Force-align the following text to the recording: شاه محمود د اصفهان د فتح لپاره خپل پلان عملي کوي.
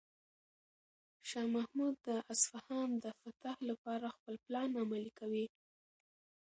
شاه 1.29 1.47
محمود 1.55 1.95
د 2.07 2.09
اصفهان 2.33 2.89
د 3.03 3.05
فتح 3.21 3.55
لپاره 3.69 4.07
خپل 4.17 4.35
پلان 4.45 4.69
عملي 4.81 5.11
کوي. 5.19 5.45